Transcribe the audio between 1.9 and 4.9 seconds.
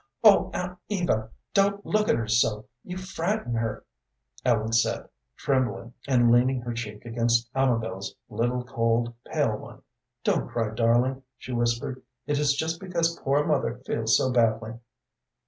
at her so, you frighten her," Ellen